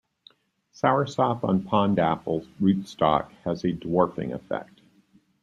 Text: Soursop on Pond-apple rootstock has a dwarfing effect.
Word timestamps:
Soursop 0.73 1.43
on 1.43 1.61
Pond-apple 1.61 2.47
rootstock 2.59 3.29
has 3.45 3.63
a 3.63 3.71
dwarfing 3.71 4.33
effect. 4.33 4.81